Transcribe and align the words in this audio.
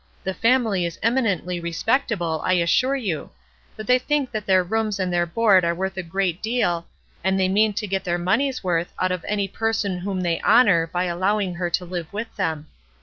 The 0.23 0.33
family 0.33 0.83
is 0.83 0.97
eminently 1.03 1.59
respectable, 1.59 2.41
I 2.43 2.53
assure 2.53 2.95
you; 2.95 3.29
but 3.75 3.85
they 3.85 3.99
think 3.99 4.31
that 4.31 4.47
their 4.47 4.63
rooms 4.63 4.99
and 4.99 5.11
theu 5.13 5.27
board 5.27 5.63
are 5.63 5.75
worth 5.75 5.95
a 5.95 6.01
great 6.01 6.41
deal, 6.41 6.87
and 7.23 7.39
they 7.39 7.47
mean 7.47 7.73
to 7.73 7.85
get 7.85 8.03
their 8.03 8.17
money's 8.17 8.63
worth 8.63 8.91
out 8.99 9.11
of 9.11 9.23
any 9.27 9.47
person 9.47 9.99
whom 9.99 10.21
they 10.21 10.39
honor 10.41 10.87
by 10.87 11.03
allowing 11.03 11.53
her 11.53 11.69
to 11.69 11.85
live 11.85 12.11
with 12.11 12.35
them. 12.35 12.65